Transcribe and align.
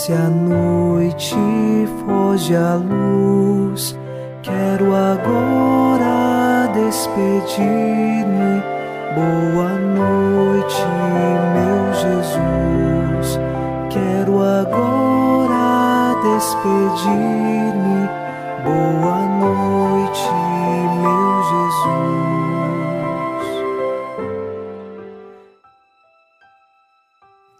Desce 0.00 0.14
a 0.14 0.30
noite, 0.30 1.36
foge 2.06 2.56
a 2.56 2.74
luz. 2.76 3.94
Quero 4.42 4.94
agora 4.94 6.72
despedir-me. 6.72 8.62
Boa 9.14 9.74
noite, 9.74 10.86
meu 11.52 11.92
Jesus. 11.92 13.38
Quero 13.90 14.40
agora 14.40 16.14
despedir-me. 16.22 18.08
Boa 18.64 19.20
noite, 19.38 20.32
meu 21.02 21.42
Jesus. 21.50 22.00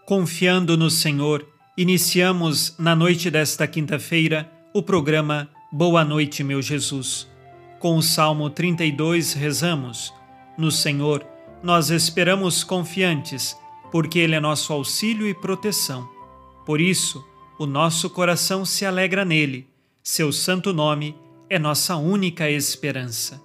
Confiando 0.07 0.75
no 0.75 0.89
Senhor, 0.89 1.50
iniciamos 1.77 2.75
na 2.77 2.95
noite 2.95 3.31
desta 3.31 3.65
quinta-feira 3.65 4.51
o 4.73 4.83
programa 4.83 5.49
Boa 5.71 6.03
Noite, 6.03 6.43
meu 6.43 6.61
Jesus. 6.61 7.27
Com 7.79 7.97
o 7.97 8.01
Salmo 8.01 8.49
32 8.49 9.33
rezamos: 9.33 10.13
No 10.57 10.69
Senhor 10.69 11.25
nós 11.63 11.89
esperamos 11.89 12.63
confiantes, 12.63 13.57
porque 13.91 14.19
Ele 14.19 14.35
é 14.35 14.39
nosso 14.39 14.73
auxílio 14.73 15.27
e 15.27 15.33
proteção. 15.33 16.09
Por 16.65 16.81
isso, 16.81 17.25
o 17.57 17.65
nosso 17.65 18.09
coração 18.09 18.65
se 18.65 18.85
alegra 18.85 19.23
nele, 19.23 19.67
seu 20.03 20.31
santo 20.31 20.73
nome 20.73 21.15
é 21.49 21.57
nossa 21.57 21.95
única 21.95 22.49
esperança. 22.49 23.41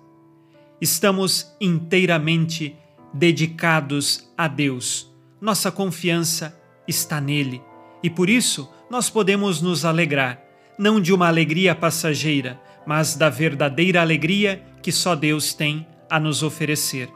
Estamos 0.80 1.55
inteiramente 1.61 2.77
dedicados 3.12 4.28
a 4.36 4.48
Deus. 4.48 5.11
Nossa 5.40 5.70
confiança 5.70 6.58
está 6.86 7.20
nele 7.20 7.62
e 8.02 8.11
por 8.11 8.28
isso 8.28 8.70
nós 8.91 9.11
podemos 9.11 9.61
nos 9.61 9.84
alegrar, 9.84 10.41
não 10.78 11.00
de 11.00 11.12
uma 11.12 11.27
alegria 11.27 11.75
passageira, 11.75 12.61
mas 12.86 13.14
da 13.14 13.28
verdadeira 13.28 14.00
alegria 14.00 14.62
que 14.83 14.92
só 14.92 15.14
Deus 15.14 15.52
tem 15.52 15.86
a 16.08 16.20
nos 16.20 16.42
oferecer. 16.42 17.08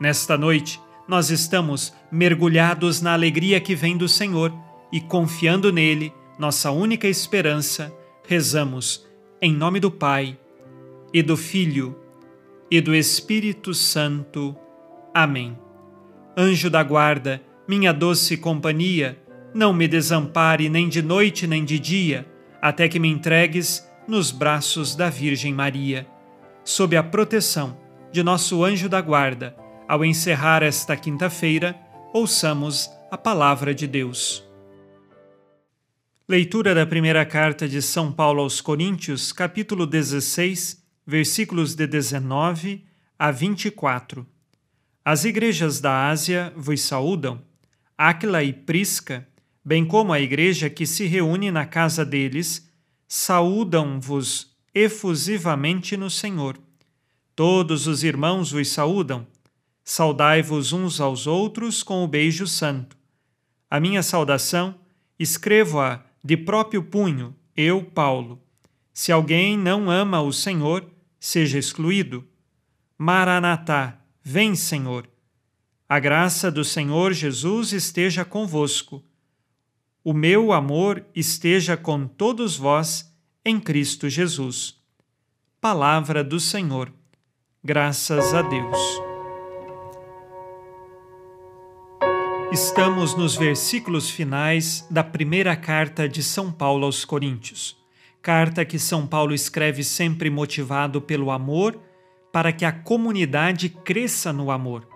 Nesta 0.00 0.36
noite, 0.38 0.80
nós 1.08 1.30
estamos 1.30 1.92
mergulhados 2.10 3.00
na 3.00 3.12
alegria 3.12 3.60
que 3.60 3.74
vem 3.74 3.96
do 3.96 4.08
Senhor 4.08 4.52
e 4.92 5.00
confiando 5.00 5.72
nele, 5.72 6.12
nossa 6.38 6.70
única 6.70 7.08
esperança, 7.08 7.92
rezamos 8.26 9.06
em 9.40 9.52
nome 9.52 9.80
do 9.80 9.90
Pai 9.90 10.38
e 11.12 11.22
do 11.22 11.36
Filho 11.36 11.96
e 12.70 12.80
do 12.80 12.94
Espírito 12.94 13.74
Santo. 13.74 14.56
Amém. 15.14 15.56
Anjo 16.36 16.68
da 16.68 16.82
guarda, 16.82 17.42
minha 17.66 17.92
doce 17.92 18.36
companhia, 18.36 19.18
não 19.56 19.72
me 19.72 19.88
desampare 19.88 20.68
nem 20.68 20.86
de 20.86 21.00
noite 21.00 21.46
nem 21.46 21.64
de 21.64 21.78
dia, 21.78 22.26
até 22.60 22.90
que 22.90 22.98
me 22.98 23.08
entregues 23.08 23.88
nos 24.06 24.30
braços 24.30 24.94
da 24.94 25.08
Virgem 25.08 25.54
Maria. 25.54 26.06
Sob 26.62 26.94
a 26.94 27.02
proteção 27.02 27.80
de 28.12 28.22
nosso 28.22 28.62
anjo 28.62 28.86
da 28.86 29.00
guarda, 29.00 29.56
ao 29.88 30.04
encerrar 30.04 30.62
esta 30.62 30.94
quinta-feira, 30.94 31.74
ouçamos 32.12 32.90
a 33.10 33.16
palavra 33.16 33.74
de 33.74 33.86
Deus. 33.86 34.44
Leitura 36.28 36.74
da 36.74 36.84
primeira 36.84 37.24
carta 37.24 37.66
de 37.66 37.80
São 37.80 38.12
Paulo 38.12 38.42
aos 38.42 38.60
Coríntios, 38.60 39.32
capítulo 39.32 39.86
16, 39.86 40.84
versículos 41.06 41.74
de 41.74 41.86
19 41.86 42.84
a 43.18 43.30
24. 43.30 44.26
As 45.02 45.24
igrejas 45.24 45.80
da 45.80 46.08
Ásia 46.08 46.52
vos 46.54 46.82
saúdam. 46.82 47.40
Áquila 47.96 48.42
e 48.42 48.52
Prisca 48.52 49.26
bem 49.66 49.84
como 49.84 50.12
a 50.12 50.20
igreja 50.20 50.70
que 50.70 50.86
se 50.86 51.06
reúne 51.06 51.50
na 51.50 51.66
casa 51.66 52.04
deles, 52.04 52.70
saúdam-vos 53.08 54.56
efusivamente 54.72 55.96
no 55.96 56.08
Senhor. 56.08 56.56
Todos 57.34 57.88
os 57.88 58.04
irmãos 58.04 58.52
vos 58.52 58.68
saúdam. 58.68 59.26
Saudai-vos 59.82 60.72
uns 60.72 61.00
aos 61.00 61.26
outros 61.26 61.82
com 61.82 62.04
o 62.04 62.06
beijo 62.06 62.46
santo. 62.46 62.96
A 63.68 63.80
minha 63.80 64.04
saudação 64.04 64.76
escrevo-a 65.18 66.04
de 66.22 66.36
próprio 66.36 66.84
punho, 66.84 67.34
eu, 67.56 67.82
Paulo. 67.82 68.40
Se 68.92 69.10
alguém 69.10 69.58
não 69.58 69.90
ama 69.90 70.20
o 70.22 70.32
Senhor, 70.32 70.88
seja 71.18 71.58
excluído. 71.58 72.24
Maranatá, 72.96 74.00
vem, 74.22 74.54
Senhor. 74.54 75.08
A 75.88 75.98
graça 75.98 76.52
do 76.52 76.62
Senhor 76.62 77.12
Jesus 77.12 77.72
esteja 77.72 78.24
convosco 78.24 79.02
o 80.06 80.14
meu 80.14 80.52
amor 80.52 81.04
esteja 81.16 81.76
com 81.76 82.06
todos 82.06 82.56
vós 82.56 83.12
em 83.44 83.58
Cristo 83.58 84.08
Jesus. 84.08 84.76
Palavra 85.60 86.22
do 86.22 86.38
Senhor. 86.38 86.92
Graças 87.64 88.32
a 88.32 88.40
Deus. 88.40 88.78
Estamos 92.52 93.16
nos 93.16 93.34
versículos 93.34 94.08
finais 94.08 94.86
da 94.88 95.02
primeira 95.02 95.56
carta 95.56 96.08
de 96.08 96.22
São 96.22 96.52
Paulo 96.52 96.86
aos 96.86 97.04
Coríntios. 97.04 97.76
Carta 98.22 98.64
que 98.64 98.78
São 98.78 99.08
Paulo 99.08 99.34
escreve 99.34 99.82
sempre 99.82 100.30
motivado 100.30 101.02
pelo 101.02 101.32
amor, 101.32 101.80
para 102.32 102.52
que 102.52 102.64
a 102.64 102.70
comunidade 102.70 103.68
cresça 103.68 104.32
no 104.32 104.52
amor. 104.52 104.86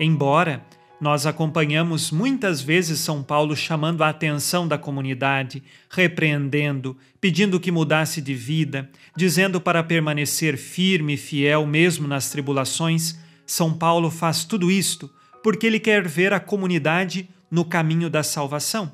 Embora 0.00 0.64
nós 1.00 1.26
acompanhamos 1.26 2.10
muitas 2.10 2.60
vezes 2.60 3.00
São 3.00 3.22
Paulo 3.22 3.56
chamando 3.56 4.02
a 4.02 4.08
atenção 4.08 4.66
da 4.66 4.78
comunidade, 4.78 5.62
repreendendo, 5.90 6.96
pedindo 7.20 7.60
que 7.60 7.70
mudasse 7.70 8.20
de 8.20 8.34
vida, 8.34 8.88
dizendo 9.16 9.60
para 9.60 9.82
permanecer 9.82 10.56
firme 10.56 11.14
e 11.14 11.18
fiel 11.18 11.66
mesmo 11.66 12.06
nas 12.06 12.30
tribulações. 12.30 13.18
São 13.46 13.74
Paulo 13.74 14.10
faz 14.10 14.44
tudo 14.44 14.70
isto 14.70 15.10
porque 15.42 15.66
ele 15.66 15.78
quer 15.78 16.08
ver 16.08 16.32
a 16.32 16.40
comunidade 16.40 17.28
no 17.50 17.66
caminho 17.66 18.08
da 18.08 18.22
salvação, 18.22 18.90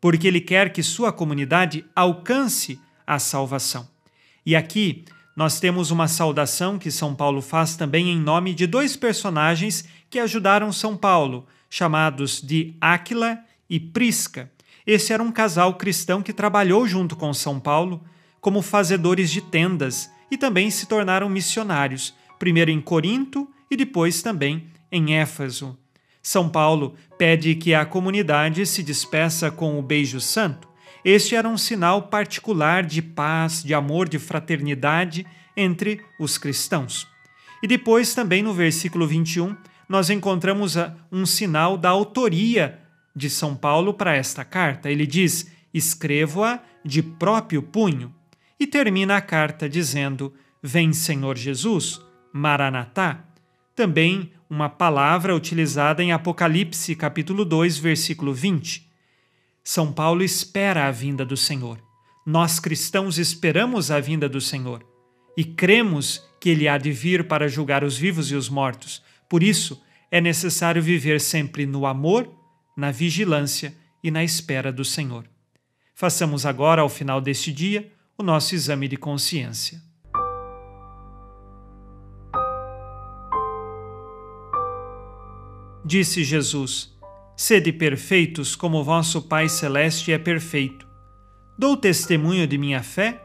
porque 0.00 0.26
ele 0.26 0.40
quer 0.40 0.72
que 0.72 0.82
sua 0.82 1.12
comunidade 1.12 1.84
alcance 1.94 2.80
a 3.06 3.18
salvação. 3.18 3.86
E 4.46 4.56
aqui 4.56 5.04
nós 5.36 5.60
temos 5.60 5.90
uma 5.90 6.08
saudação 6.08 6.78
que 6.78 6.90
São 6.90 7.14
Paulo 7.14 7.40
faz 7.40 7.76
também 7.76 8.10
em 8.10 8.18
nome 8.18 8.52
de 8.54 8.66
dois 8.66 8.96
personagens 8.96 9.84
que 10.08 10.18
ajudaram 10.18 10.72
São 10.72 10.96
Paulo, 10.96 11.46
chamados 11.68 12.42
de 12.42 12.74
Áquila 12.80 13.38
e 13.68 13.78
Prisca. 13.78 14.50
Esse 14.86 15.12
era 15.12 15.22
um 15.22 15.30
casal 15.30 15.74
cristão 15.74 16.22
que 16.22 16.32
trabalhou 16.32 16.86
junto 16.86 17.14
com 17.14 17.32
São 17.32 17.60
Paulo 17.60 18.02
como 18.40 18.62
fazedores 18.62 19.30
de 19.30 19.40
tendas 19.40 20.10
e 20.30 20.36
também 20.36 20.70
se 20.70 20.86
tornaram 20.86 21.28
missionários, 21.28 22.14
primeiro 22.38 22.70
em 22.70 22.80
Corinto 22.80 23.48
e 23.70 23.76
depois 23.76 24.22
também 24.22 24.66
em 24.90 25.14
Éfaso. 25.14 25.78
São 26.22 26.48
Paulo 26.48 26.94
pede 27.16 27.54
que 27.54 27.74
a 27.74 27.84
comunidade 27.84 28.66
se 28.66 28.82
despeça 28.82 29.50
com 29.50 29.78
o 29.78 29.82
beijo 29.82 30.20
santo. 30.20 30.69
Este 31.04 31.34
era 31.34 31.48
um 31.48 31.56
sinal 31.56 32.02
particular 32.02 32.84
de 32.84 33.00
paz, 33.00 33.62
de 33.62 33.72
amor, 33.72 34.08
de 34.08 34.18
fraternidade 34.18 35.26
entre 35.56 36.00
os 36.18 36.36
cristãos. 36.36 37.08
E 37.62 37.66
depois, 37.66 38.14
também 38.14 38.42
no 38.42 38.52
versículo 38.52 39.06
21, 39.06 39.56
nós 39.88 40.10
encontramos 40.10 40.76
um 41.10 41.26
sinal 41.26 41.76
da 41.76 41.88
autoria 41.88 42.78
de 43.14 43.28
São 43.28 43.56
Paulo 43.56 43.92
para 43.94 44.14
esta 44.14 44.44
carta. 44.44 44.90
Ele 44.90 45.06
diz: 45.06 45.50
Escrevo-a 45.72 46.60
de 46.84 47.02
próprio 47.02 47.62
punho. 47.62 48.14
E 48.58 48.66
termina 48.66 49.16
a 49.16 49.20
carta 49.20 49.68
dizendo: 49.68 50.32
Vem, 50.62 50.92
Senhor 50.92 51.36
Jesus, 51.36 52.00
Maranatá. 52.32 53.24
Também 53.74 54.32
uma 54.48 54.68
palavra 54.68 55.34
utilizada 55.34 56.02
em 56.02 56.12
Apocalipse, 56.12 56.94
capítulo 56.94 57.44
2, 57.44 57.78
versículo 57.78 58.34
20. 58.34 58.89
São 59.72 59.92
Paulo 59.92 60.24
espera 60.24 60.88
a 60.88 60.90
vinda 60.90 61.24
do 61.24 61.36
Senhor. 61.36 61.80
Nós 62.26 62.58
cristãos 62.58 63.18
esperamos 63.18 63.92
a 63.92 64.00
vinda 64.00 64.28
do 64.28 64.40
Senhor 64.40 64.84
e 65.36 65.44
cremos 65.44 66.28
que 66.40 66.50
ele 66.50 66.66
há 66.66 66.76
de 66.76 66.90
vir 66.90 67.28
para 67.28 67.46
julgar 67.46 67.84
os 67.84 67.96
vivos 67.96 68.32
e 68.32 68.34
os 68.34 68.48
mortos. 68.48 69.00
Por 69.28 69.44
isso, 69.44 69.80
é 70.10 70.20
necessário 70.20 70.82
viver 70.82 71.20
sempre 71.20 71.66
no 71.66 71.86
amor, 71.86 72.28
na 72.76 72.90
vigilância 72.90 73.72
e 74.02 74.10
na 74.10 74.24
espera 74.24 74.72
do 74.72 74.84
Senhor. 74.84 75.24
Façamos 75.94 76.44
agora, 76.44 76.82
ao 76.82 76.88
final 76.88 77.20
deste 77.20 77.52
dia, 77.52 77.92
o 78.18 78.24
nosso 78.24 78.56
exame 78.56 78.88
de 78.88 78.96
consciência. 78.96 79.80
Disse 85.84 86.24
Jesus: 86.24 86.92
Sede 87.42 87.72
perfeitos 87.72 88.54
como 88.54 88.84
vosso 88.84 89.22
Pai 89.22 89.48
Celeste 89.48 90.12
é 90.12 90.18
perfeito. 90.18 90.86
Dou 91.58 91.74
testemunho 91.74 92.46
de 92.46 92.58
minha 92.58 92.82
fé 92.82 93.18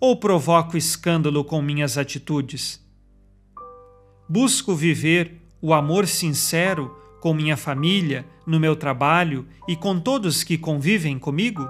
ou 0.00 0.16
provoco 0.16 0.74
escândalo 0.74 1.44
com 1.44 1.60
minhas 1.60 1.98
atitudes? 1.98 2.82
Busco 4.26 4.74
viver 4.74 5.42
o 5.60 5.74
amor 5.74 6.06
sincero 6.06 6.96
com 7.20 7.34
minha 7.34 7.58
família, 7.58 8.24
no 8.46 8.58
meu 8.58 8.74
trabalho 8.74 9.46
e 9.68 9.76
com 9.76 10.00
todos 10.00 10.42
que 10.42 10.56
convivem 10.56 11.18
comigo? 11.18 11.68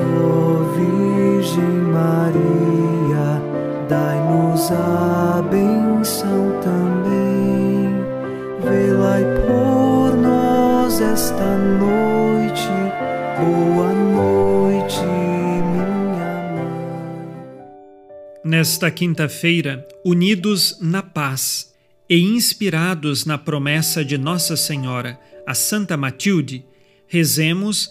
Virgem 0.00 1.64
Maria, 1.92 3.42
dai-nos 3.88 4.70
a 4.70 5.42
benção 5.50 6.60
também. 6.60 7.22
Por 9.46 10.16
nós 10.16 11.00
esta 11.00 11.56
noite, 11.56 12.68
boa 13.38 13.92
noite, 13.92 15.00
minha 15.00 16.52
mãe. 16.54 17.42
Nesta 18.44 18.90
quinta-feira, 18.90 19.86
unidos 20.04 20.78
na 20.80 21.02
paz 21.02 21.74
e 22.08 22.18
inspirados 22.20 23.26
na 23.26 23.36
promessa 23.36 24.04
de 24.04 24.16
Nossa 24.16 24.56
Senhora, 24.56 25.18
a 25.46 25.54
Santa 25.54 25.96
Matilde, 25.96 26.64
rezemos 27.06 27.90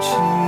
情。 0.00 0.39